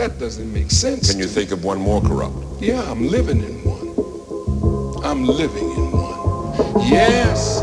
That 0.00 0.18
doesn't 0.18 0.50
make 0.50 0.70
sense. 0.70 1.10
Can 1.10 1.20
you 1.20 1.26
think 1.26 1.50
me. 1.50 1.58
of 1.58 1.62
one 1.62 1.78
more 1.78 2.00
corrupt? 2.00 2.34
Yeah, 2.58 2.80
I'm 2.90 3.08
living 3.08 3.42
in 3.42 3.52
one. 3.68 5.04
I'm 5.04 5.26
living 5.26 5.68
in 5.68 5.92
one. 5.92 6.88
Yes, 6.88 7.60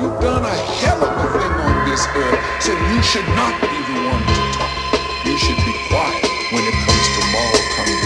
you've 0.00 0.20
done 0.20 0.44
a 0.44 0.56
hell 0.78 1.02
of 1.02 1.10
a 1.10 1.38
thing 1.40 1.50
on 1.50 1.90
this 1.90 2.06
earth, 2.14 2.62
so 2.62 2.70
you 2.70 3.02
should 3.02 3.26
not 3.34 3.60
be 3.60 3.66
the 3.66 3.98
one 4.14 4.22
to 4.30 4.42
talk. 4.54 5.26
You 5.26 5.36
should 5.36 5.58
be 5.66 5.74
quiet 5.90 6.22
when 6.54 6.62
it 6.62 6.74
comes 6.86 7.08
to 7.18 7.20
moral 7.34 7.62
conduct. 7.74 8.01